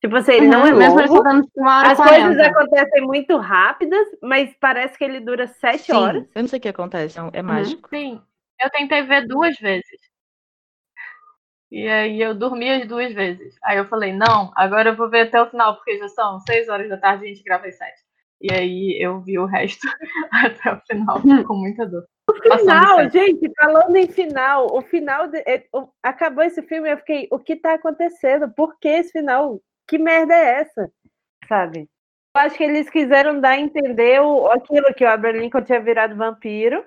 [0.00, 1.44] Tipo assim, ele não é Uhum, Mesmo longo.
[1.44, 2.46] tipo, uma hora As coisas 40.
[2.46, 6.26] acontecem muito rápidas, mas parece que ele dura sete Sim, horas.
[6.34, 7.88] eu não sei o que acontece, é mágico.
[7.88, 8.20] Sim.
[8.60, 10.00] Eu tentei ver duas vezes.
[11.70, 13.56] E aí eu dormi as duas vezes.
[13.64, 16.68] Aí eu falei, não, agora eu vou ver até o final, porque já são seis
[16.68, 18.03] horas da tarde e a gente grava às sete.
[18.44, 19.88] E aí eu vi o resto
[20.30, 22.04] até o final com muita dor.
[22.46, 26.98] Passando Final, gente, falando em final, o final de- é, o- acabou esse filme, eu
[26.98, 28.50] fiquei, o que tá acontecendo?
[28.54, 29.58] Por que esse final?
[29.88, 30.90] Que merda é essa?
[31.48, 31.88] Sabe?
[32.36, 35.80] Eu acho que eles quiseram dar a entender o, aquilo que o Abraham Lincoln tinha
[35.80, 36.84] virado vampiro.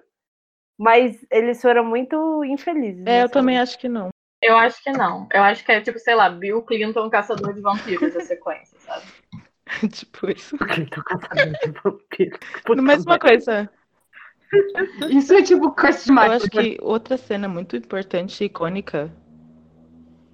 [0.80, 3.04] Mas eles foram muito infelizes.
[3.08, 4.10] É, eu nessa também acho que não.
[4.44, 5.28] Eu acho que não.
[5.34, 8.77] Eu acho que é tipo, sei lá, Bill Clinton, caçador de vampiros, a sequência?
[9.92, 10.58] tipo isso.
[10.58, 12.40] Clinton caçador de vampiro.
[12.66, 13.70] Puta coisa,
[15.10, 19.12] Isso é tipo curse eu acho que outra cena muito importante e icônica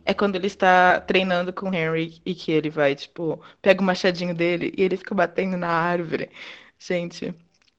[0.06, 3.86] é quando ele está treinando com o Henry e que ele vai, tipo, pega o
[3.86, 6.30] machadinho dele e ele fica batendo na árvore.
[6.78, 7.34] Gente,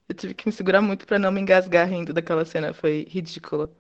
[0.09, 3.71] eu tive que me segurar muito pra não me engasgar rindo daquela cena, foi ridículo.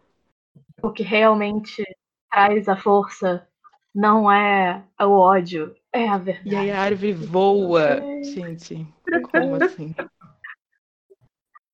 [0.83, 1.83] O que realmente
[2.31, 3.47] traz a força
[3.95, 6.57] não é o ódio, é a E verdade.
[6.57, 8.01] aí a árvore voa.
[8.23, 8.87] Gente,
[9.33, 9.95] como assim?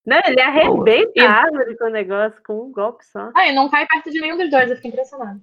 [0.07, 3.31] Não, ele arrebenta E- a árvore com o negócio, com um golpe só.
[3.37, 5.41] Ah, e não cai perto de nenhum dos dois, eu fiquei impressionada.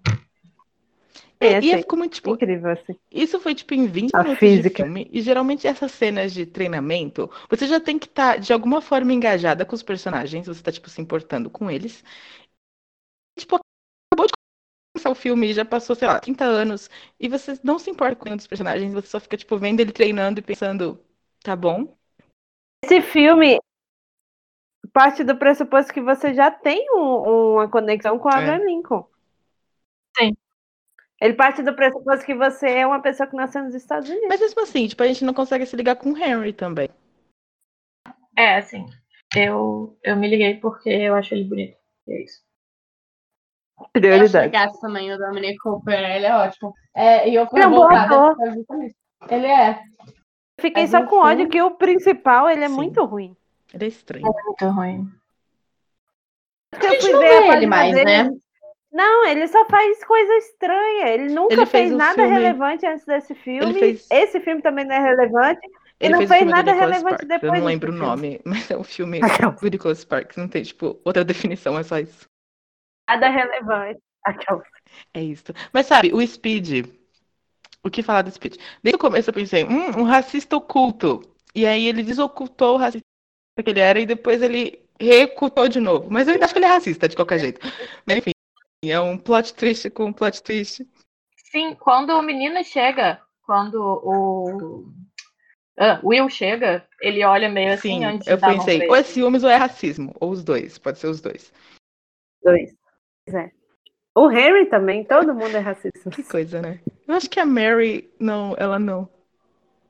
[1.39, 2.95] É, E aí assim, ficou muito, tipo, Incrível, assim.
[3.11, 4.69] Isso foi tipo em 20 A minutos física.
[4.69, 8.81] de filme, e geralmente essas cenas de treinamento, você já tem que estar de alguma
[8.81, 12.03] forma engajada com os personagens, você tá tipo se importando com eles.
[13.37, 13.66] Tipo, acabou de
[15.09, 16.89] o filme, já passou, sei lá, 30 anos,
[17.19, 19.91] e você não se importa com nenhum dos personagens, você só fica tipo vendo ele
[19.91, 20.99] treinando e pensando,
[21.43, 21.95] tá bom?
[22.83, 23.59] Esse filme
[24.93, 28.35] parte do pressuposto que você já tem um- uma conexão com o É.
[28.35, 29.05] Abraham Lincoln.
[30.17, 30.35] Sim.
[31.19, 34.27] Ele parte do pressuposto que você é uma pessoa que nasceu nos Estados Unidos.
[34.29, 36.89] Mas mesmo assim, tipo, a gente não consegue se ligar com o Henry também.
[38.37, 38.85] É, assim,
[39.35, 41.77] eu, eu me liguei porque eu acho ele bonito.
[42.07, 42.46] E é isso.
[43.79, 44.79] Eu acho Prioridade.
[44.79, 46.73] também o Dominic Cooper, ele é ótimo.
[46.95, 48.35] É, e eu fui Ele é um bom voltada
[49.29, 49.79] Ele é.
[50.59, 52.75] Fiquei Mas só com ódio que o principal, ele é Sim.
[52.75, 53.35] muito ruim.
[53.73, 54.25] Ele é estranho.
[54.25, 55.07] Muito ruim.
[56.71, 58.29] Porque A eu gente fui não ver vê ele mais, dele- né?
[58.91, 61.07] Não, ele só faz coisa estranha.
[61.09, 63.73] Ele nunca Ele fez, fez o nada filme- relevante antes desse filme.
[63.73, 65.59] fez- Esse filme também não é relevante.
[65.99, 67.21] Ele não fez, nada relevante Sparks.
[67.23, 68.07] Eu depois não lembro o filme.
[68.07, 70.37] nome, mas é um filme do Nicholas Sparks.
[70.37, 72.27] Não tem, tipo, outra definição, é só isso.
[73.07, 74.01] Nada relevante.
[74.23, 74.63] Aquela.
[75.13, 75.53] É isso.
[75.71, 76.85] Mas sabe, o Speed.
[77.83, 78.57] O que falar do Speed?
[78.83, 81.21] Desde o começo eu pensei, hum, um racista oculto.
[81.55, 83.05] E aí ele desocultou o racista
[83.63, 86.07] que ele era e depois ele reocultou de novo.
[86.11, 87.61] Mas eu ainda acho que ele é racista, de qualquer jeito.
[88.05, 88.31] Mas enfim,
[88.83, 90.85] é um plot twist com um plot twist.
[91.51, 94.85] Sim, quando o menino chega, quando o
[95.79, 98.87] ah, Will chega, ele olha meio assim Sim, antes de eu dar a mão pensei,
[98.87, 100.13] ou é ciúmes ou é racismo.
[100.19, 101.53] Ou os dois, pode ser os dois.
[102.43, 102.75] Dois.
[103.27, 103.51] Pois é.
[104.15, 106.09] O Henry também, todo mundo é racista.
[106.09, 106.79] Que coisa, né?
[107.07, 109.07] Eu acho que a Mary, não, ela não.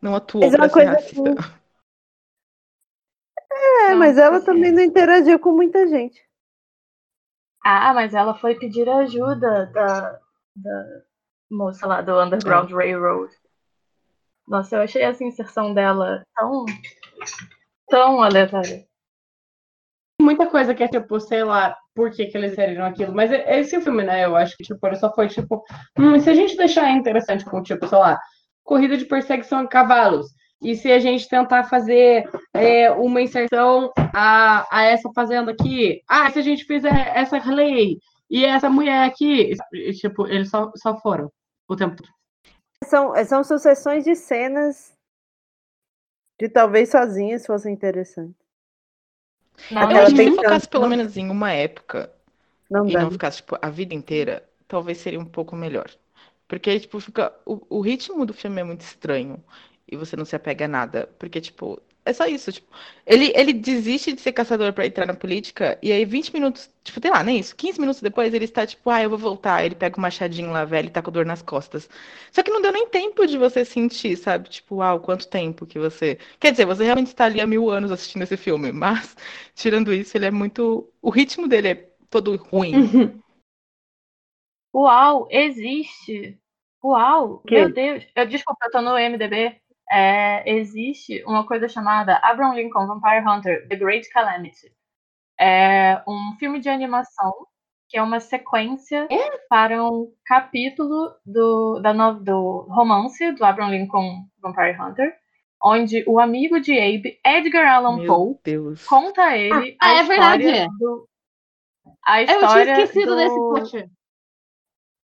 [0.01, 1.57] Não atuou Mas é uma pra ser coisa racista.
[3.59, 6.21] É, Não, mas ela assim, também não interagiu com muita gente.
[7.63, 10.19] Ah, mas ela foi pedir ajuda da,
[10.55, 11.01] da
[11.49, 13.33] moça lá do Underground Railroad.
[14.47, 16.65] Nossa, eu achei essa inserção dela tão,
[17.87, 18.87] tão aleatória.
[20.21, 23.11] Muita coisa que é tipo, sei lá, por que, que eles inseriram aquilo.
[23.11, 24.23] Mas é- esse filme, né?
[24.23, 25.63] Eu acho que tipo, ele só foi tipo.
[25.97, 28.19] Hum, se a gente deixar interessante com, tipo, sei lá,
[28.63, 30.27] corrida de perseguição de cavalos.
[30.61, 36.01] E se a gente tentar fazer é, uma inserção a, a essa fazenda aqui?
[36.07, 37.97] Ah, se a gente fizer essa lei
[38.29, 39.53] e essa mulher aqui.
[39.73, 41.31] E, tipo, eles só, só foram
[41.67, 42.09] o tempo todo.
[42.83, 44.93] São, são sucessões de cenas
[46.39, 48.46] que talvez sozinhas fossem interessantes.
[49.69, 52.11] Não, Eu Ela acho que tem se focasse pelo menos em uma época
[52.69, 53.01] Não e dá.
[53.01, 55.89] não ficasse, tipo, a vida inteira, talvez seria um pouco melhor.
[56.47, 57.33] Porque tipo, fica.
[57.45, 59.43] O, o ritmo do filme é muito estranho
[59.87, 61.09] e você não se apega a nada.
[61.19, 62.51] Porque, tipo, é só isso.
[62.51, 62.67] Tipo,
[63.05, 66.99] ele, ele desiste de ser caçador pra entrar na política e aí 20 minutos, tipo,
[67.01, 67.55] sei lá, nem isso.
[67.55, 69.63] 15 minutos depois ele está, tipo, ah, eu vou voltar.
[69.65, 71.89] Ele pega o machadinho lá, velho, e tá com dor nas costas.
[72.31, 74.49] Só que não deu nem tempo de você sentir, sabe?
[74.49, 76.17] Tipo, uau, quanto tempo que você.
[76.39, 79.15] Quer dizer, você realmente está ali há mil anos assistindo esse filme, mas,
[79.53, 80.91] tirando isso, ele é muito.
[81.01, 81.75] O ritmo dele é
[82.09, 82.73] todo ruim.
[84.73, 86.37] Uau, existe.
[86.83, 87.55] Uau, Que?
[87.55, 88.05] meu Deus.
[88.15, 89.59] Eu, desculpa, eu tô no MDB.
[89.91, 94.71] É, existe uma coisa chamada Abraham Lincoln Vampire Hunter: The Great Calamity.
[95.39, 97.33] É um filme de animação
[97.89, 99.07] que é uma sequência
[99.49, 105.15] para um capítulo do, da no- do romance do Abraham Lincoln Vampire Hunter,
[105.63, 108.85] onde o amigo de Abe, Edgar Allan Meu Poe, Deus.
[108.85, 110.77] conta a ele Ah, a é história verdade.
[110.79, 111.07] do.
[112.05, 113.89] A Eu tinha história esquecido do- desse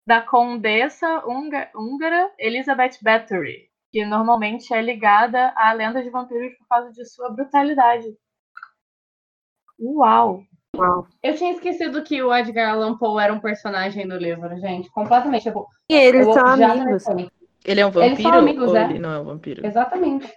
[0.08, 6.68] da condessa húnga- húngara Elizabeth Bathory, que normalmente é ligada à lenda de vampiros por
[6.68, 8.08] causa de sua brutalidade.
[9.80, 10.44] Uau!
[11.22, 14.90] Eu tinha esquecido que o Edgar Allan Poe era um personagem do livro, gente.
[14.92, 15.44] Completamente.
[15.44, 17.06] Tipo, E eles são amigos.
[17.66, 18.84] Ele é um Eles são vampiro amigos, ou é?
[18.86, 19.66] ele não é um vampiro?
[19.66, 20.32] Exatamente.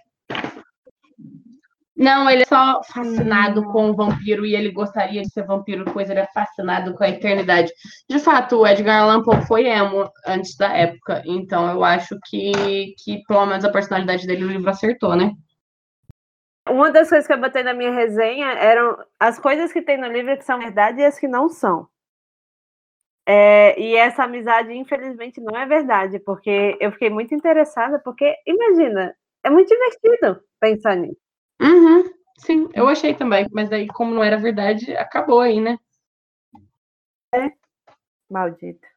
[1.97, 6.09] Não, ele é só fascinado com o vampiro e ele gostaria de ser vampiro, pois
[6.09, 7.71] ele é fascinado com a eternidade.
[8.09, 12.93] De fato, o Edgar Allan Poe foi emo antes da época, então eu acho que,
[12.97, 15.31] que pelo menos a personalidade dele o livro acertou, né?
[16.67, 20.07] Uma das coisas que eu botei na minha resenha eram as coisas que tem no
[20.07, 21.87] livro que são verdade e as que não são.
[23.27, 29.15] É, e essa amizade, infelizmente, não é verdade, porque eu fiquei muito interessada, porque, imagina,
[29.43, 31.24] é muito divertido pensar nisso.
[31.61, 32.03] Uhum,
[32.37, 35.77] sim, eu achei também, mas aí, como não era verdade, acabou aí, né?
[37.33, 37.43] É,
[38.29, 38.87] maldito.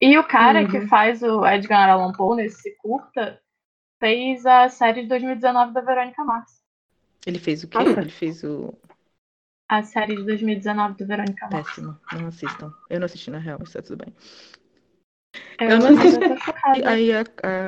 [0.00, 0.66] E o cara Uhum.
[0.66, 3.38] que faz o Edgar Allan Poe nesse curta
[4.00, 6.62] fez a série de 2019 da Verônica Mars.
[7.26, 7.82] Ele fez o quê?
[7.84, 8.00] Nossa.
[8.00, 8.72] Ele fez o
[9.68, 11.70] A série de 2019 da Verônica Mars.
[11.72, 11.98] péssimo.
[12.10, 12.72] Não assistam.
[12.88, 14.14] Eu não assisti na real, mas tá tudo bem.
[15.60, 16.24] Eu, Eu não assisti.
[16.84, 17.24] Aí a-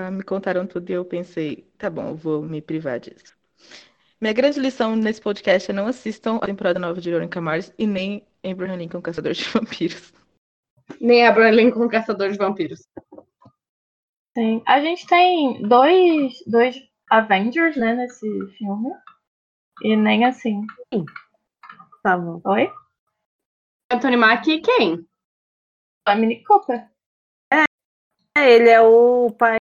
[0.09, 3.37] a- me contaram tudo e eu pensei, tá bom, eu vou me privar disso.
[4.21, 7.87] Minha grande lição nesse podcast é não assistam a temporada nova de Veronica Mars e
[7.87, 10.13] nem Abraham Lincoln Caçador de Vampiros.
[11.01, 12.81] Nem Abraham Lincoln Caçador de Vampiros.
[14.37, 14.61] Sim.
[14.67, 16.77] A gente tem dois, dois
[17.09, 18.91] Avengers, né, nesse filme.
[19.83, 20.67] E nem assim.
[22.03, 22.41] Tá bom.
[22.45, 22.73] Oi?
[23.93, 25.09] Anthony Mackie e quem?
[26.05, 26.91] A Mini Cooper.
[27.53, 27.65] É,
[28.37, 29.59] ele é o pai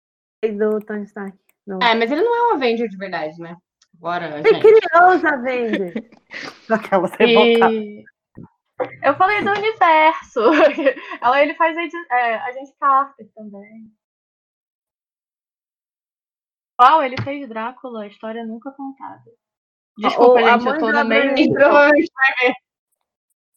[0.44, 1.36] do Tony Stark.
[1.66, 1.80] Não.
[1.80, 3.58] É, mas ele não é um Avenger de verdade, né?
[3.94, 4.62] Bora, Ele gente.
[4.62, 5.94] criou os Avengers.
[6.70, 7.10] Aquela.
[7.20, 8.04] E...
[9.02, 10.42] Eu falei do universo.
[11.22, 13.92] Ela, ele faz a, é, a gente Carter também.
[16.82, 19.24] Uau, ele fez Drácula, a história nunca contada.
[19.98, 21.34] Desculpa, O- a gente, eu tô no meio.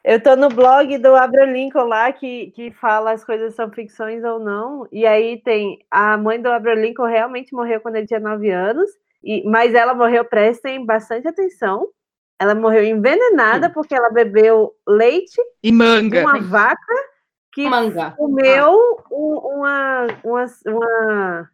[0.05, 4.23] Eu tô no blog do Abraham Lincoln lá, que, que fala as coisas são ficções
[4.23, 4.87] ou não.
[4.93, 8.89] E aí tem a mãe do Abraham Lincoln realmente morreu quando ele tinha 9 anos,
[9.27, 11.89] e, mas ela morreu, prestem bastante atenção.
[12.39, 16.21] Ela morreu envenenada porque ela bebeu leite E de manga.
[16.21, 16.95] uma vaca
[17.53, 18.11] que manga.
[18.13, 18.73] comeu
[19.11, 21.51] um- uma, uma, uma.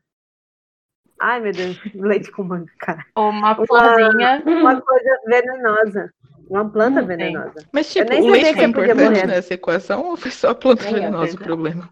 [1.21, 3.05] Ai, meu Deus, leite com manga, cara.
[3.17, 4.43] Uma florzinha.
[4.45, 6.13] Uma coisa venenosa.
[6.51, 7.65] Uma planta Hum, venenosa.
[7.73, 11.37] Mas, tipo, o leite é importante nessa equação ou foi só a planta Nem venenosa
[11.39, 11.45] o é.
[11.45, 11.89] problema?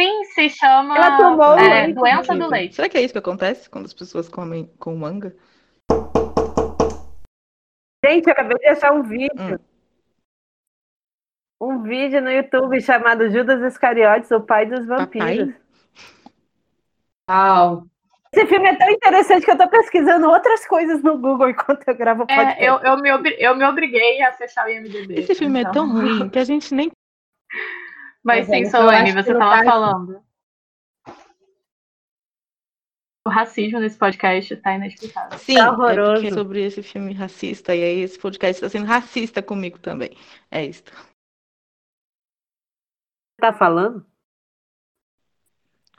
[0.00, 2.74] Sim, se chama Ela tomou é, leite, doença do leite.
[2.74, 5.36] Será que é isso que acontece quando as pessoas comem com manga?
[8.02, 9.30] Gente, eu acabei de achar um vídeo.
[9.38, 9.58] Hum.
[11.62, 15.54] Um vídeo no YouTube chamado Judas Iscariotes, o pai dos vampiros.
[17.28, 17.84] Uau.
[18.32, 21.94] Esse filme é tão interessante que eu tô pesquisando outras coisas no Google enquanto eu
[21.94, 22.62] gravo o podcast.
[22.62, 25.20] É, eu, eu, me eu me obriguei a fechar o IMDB.
[25.20, 25.72] Esse filme é então.
[25.72, 26.90] tão ruim que a gente nem.
[28.22, 30.24] Mas é, sim, então Solane, você no tava caso- falando.
[33.26, 35.38] O racismo nesse podcast tá inexplicável.
[35.38, 36.12] Sim, é horroroso.
[36.14, 37.74] porque é sobre esse filme racista.
[37.74, 40.16] E aí esse podcast está sendo racista comigo também.
[40.50, 40.82] É isso.
[43.38, 44.06] Tá falando?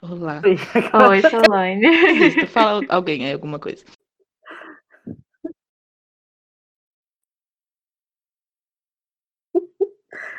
[0.02, 0.42] Olá.
[0.44, 2.46] Oi, Solane.
[2.48, 3.84] Fala alguém aí, alguma coisa.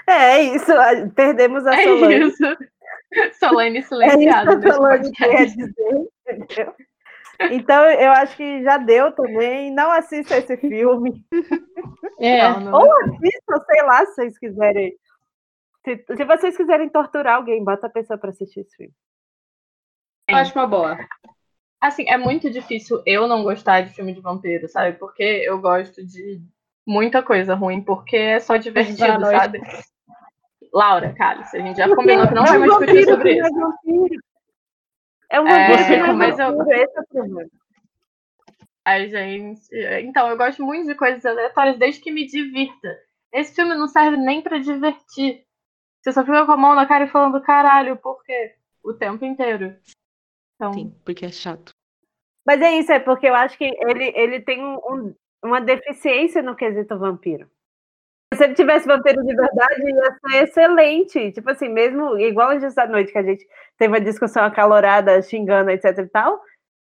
[0.07, 2.27] É isso, a- perdemos a É Solange.
[2.27, 2.43] isso.
[3.39, 6.75] Solane É isso silenciada a nesse Solange quer dizer, entendeu?
[7.51, 9.71] Então eu acho que já deu também.
[9.73, 11.25] Não assista esse filme.
[12.19, 12.41] É.
[12.53, 12.79] Não, não.
[12.79, 14.95] Ou assistam, sei lá, se vocês quiserem.
[15.83, 18.93] Se, se vocês quiserem torturar alguém, bota a pessoa pra assistir esse filme.
[20.29, 20.97] Eu acho uma boa.
[21.81, 24.97] Assim, é muito difícil eu não gostar de filme de vampiro, sabe?
[24.97, 26.41] Porque eu gosto de
[26.87, 29.59] muita coisa ruim, porque é só divertido, sabe?
[30.73, 33.45] Laura, Cálice, a gente já combinou que não vai mais discutir sobre isso.
[35.29, 35.63] É um vampiro.
[35.65, 37.49] É vampiro, é mas eu- esse é o problema.
[38.86, 39.62] A gente.
[40.01, 42.97] Então, eu gosto muito de coisas aleatórias desde que me divirta.
[43.31, 45.45] Esse filme não serve nem pra divertir.
[46.01, 48.55] Você só fica com a mão na cara e falando, caralho, por quê?
[48.83, 49.75] O tempo inteiro.
[50.55, 51.71] Então, Sim, porque é chato.
[52.45, 56.41] Mas é isso, é porque eu acho que ele, ele tem um- um- uma deficiência
[56.41, 57.50] no quesito vampiro.
[58.36, 61.31] Se ele tivesse vampiro de verdade, ia ser excelente.
[61.31, 65.21] Tipo assim, mesmo igual a gente da noite, que a gente teve uma discussão acalorada,
[65.21, 66.42] xingando, etc e tal,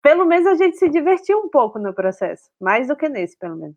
[0.02, 2.50] pelo menos a gente se divertiu um pouco no processo.
[2.62, 3.76] Mais do que nesse, pelo menos.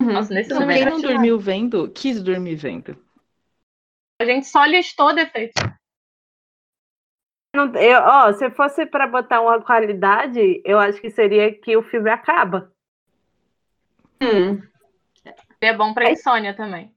[0.00, 2.96] nossa, nesse Então, não quem dormiu vendo, quis dormir vendo.
[4.20, 5.62] A gente só listou defeitos.
[7.54, 11.82] Não- eu- ó, se fosse para botar uma qualidade, eu acho que seria que o
[11.82, 12.70] filme acaba.
[14.22, 14.60] Hum.
[15.66, 16.94] É bom pra insônia também.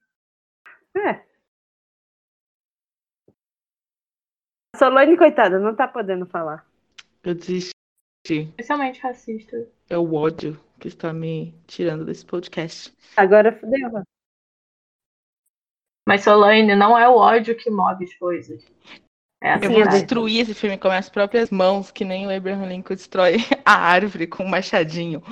[0.95, 1.25] É.
[4.75, 6.65] Solane, coitada, não tá podendo falar.
[7.23, 7.71] Eu desisti
[8.27, 9.67] Especialmente racista.
[9.89, 12.95] É o ódio que está me tirando desse podcast.
[13.17, 13.91] Agora fudeu.
[13.91, 14.05] mano.
[16.07, 18.63] Mas Solane, não é o ódio que move as coisas.
[19.41, 22.35] É a Eu vou é destruir esse filme com as próprias mãos, que nem o
[22.35, 25.23] Abraham Lincoln destrói a árvore com um machadinho.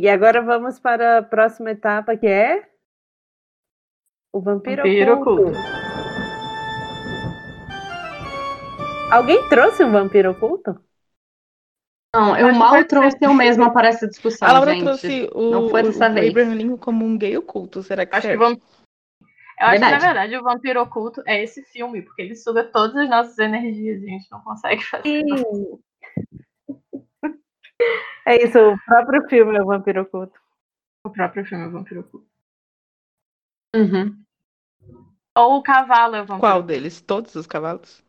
[0.00, 2.66] E agora vamos para a próxima etapa, que é
[4.32, 5.42] o vampiro, Vampiro oculto.
[5.42, 5.58] oculto.
[9.12, 10.80] Alguém trouxe um vampiro oculto?
[12.14, 14.84] Não, eu Acho mal trouxe eu mesma para essa discussão, a Laura gente.
[14.84, 16.30] trouxe o, não foi dessa o vez.
[16.30, 17.82] Abraham Lincoln como um gay oculto.
[17.82, 18.58] Será que Acho que vamos.
[19.60, 19.92] Eu acho que, Verdade.
[19.92, 24.00] na verdade, o Vampiro Oculto é esse filme, porque ele suga todas as nossas energias
[24.00, 25.22] e a gente não consegue fazer.
[28.26, 30.38] É isso, o próprio filme é o vampiro oculto.
[31.04, 32.26] O próprio filme é o Vampiro Oculto.
[33.74, 34.22] Uhum.
[35.36, 37.00] Ou o Cavalo é o Vampiro Qual deles?
[37.00, 38.02] Todos os cavalos?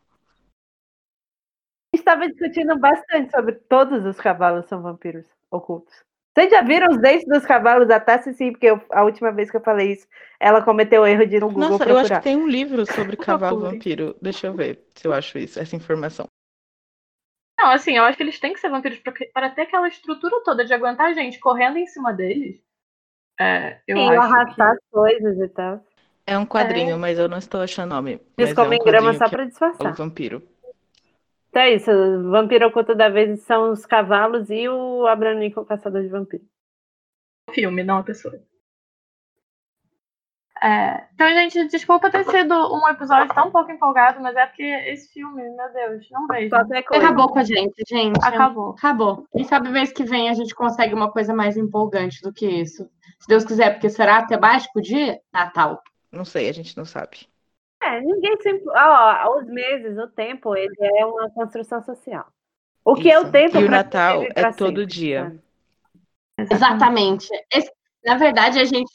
[1.94, 5.94] A gente estava discutindo bastante sobre todos os cavalos são vampiros ocultos.
[6.34, 8.32] Vocês já viram os dentes dos cavalos da Tassi?
[8.34, 10.06] Sim, porque eu- a última vez que eu falei isso,
[10.40, 12.00] ela cometeu o erro de ir no Google Nossa, eu procurar.
[12.00, 14.16] acho que tem um livro sobre cavalo vampiro.
[14.20, 16.26] Deixa eu ver se eu acho isso, essa informação.
[17.58, 18.98] Não, assim, eu acho que eles têm que ser vampiros
[19.32, 22.60] para ter aquela estrutura toda de aguentar a gente correndo em cima deles.
[23.40, 25.84] É, eu Sim, acho arrastar as coisas e tal.
[26.26, 28.20] É um quadrinho, mas eu não estou achando o nome.
[28.36, 29.44] Eles Mas é um comem grama quadrinho só que pra
[29.78, 29.92] é o disfarçar.
[29.92, 30.42] vampiro.
[31.50, 35.64] Então é isso, o vampiro oculto da vez são os cavalos e o Abraham Lincoln,
[35.64, 36.46] caçador de vampiros.
[37.46, 38.42] que é o filme, não a pessoa.
[40.64, 45.12] É, então, gente, desculpa ter sido um episódio tão pouco empolgado, mas é porque esse
[45.12, 46.54] filme, meu Deus, não vejo.
[46.54, 48.24] Acabou com a gente, gente.
[48.24, 48.70] Acabou.
[48.70, 49.26] Acabou.
[49.32, 52.88] Quem sabe mês que vem a gente consegue uma coisa mais empolgante do que isso.
[53.18, 55.82] Se Deus quiser, porque será temático de Natal.
[56.12, 57.26] Não sei, a gente não sabe.
[57.82, 58.64] É, ninguém sempre.
[58.68, 62.26] Ó, os meses, o tempo, ele é uma construção social.
[62.84, 63.32] O que é o Isso.
[63.32, 65.24] tempo E o Natal viver é todo sempre, dia.
[65.24, 66.54] sabe?
[66.54, 67.28] Exatamente.
[67.52, 67.72] Esse-
[68.04, 68.90] na verdade, a gente,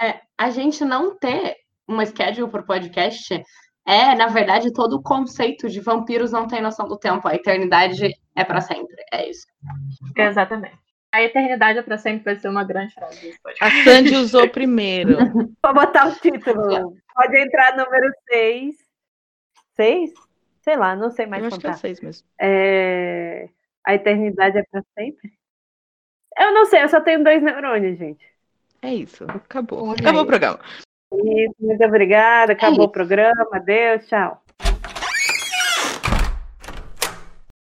[0.00, 3.42] é, a gente não ter uma schedule para o podcast
[3.86, 7.26] é, na verdade, todo o conceito de vampiros não tem noção do tempo.
[7.26, 8.94] A eternidade é para sempre.
[9.12, 9.46] É isso.
[10.16, 10.78] Exatamente.
[11.12, 13.34] A eternidade é pra sempre vai ser uma grande frase.
[13.60, 15.16] A Sandy usou primeiro.
[15.64, 16.94] Vou botar o título.
[17.14, 18.76] Pode entrar número 6.
[19.74, 20.10] 6?
[20.60, 21.80] Sei lá, não sei mais Eu acho que é contar.
[21.80, 22.28] seis mesmo.
[22.38, 23.48] É,
[23.84, 25.32] A eternidade é pra sempre?
[26.38, 28.24] Eu não sei, eu só tenho dois neurônios, gente.
[28.82, 29.24] É isso.
[29.28, 29.92] Acabou.
[29.92, 30.60] Acabou o programa.
[31.12, 32.52] Isso, muito obrigada.
[32.52, 32.84] Acabou isso.
[32.84, 33.48] o programa.
[33.52, 34.42] Adeus, tchau.